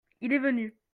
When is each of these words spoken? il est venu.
il 0.21 0.33
est 0.33 0.39
venu. 0.39 0.73